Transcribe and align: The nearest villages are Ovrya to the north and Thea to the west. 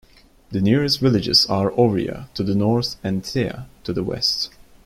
The 0.49 0.61
nearest 0.61 0.99
villages 0.99 1.45
are 1.45 1.69
Ovrya 1.73 2.25
to 2.33 2.41
the 2.41 2.55
north 2.55 2.95
and 3.03 3.23
Thea 3.23 3.67
to 3.83 3.93
the 3.93 4.03
west. 4.03 4.49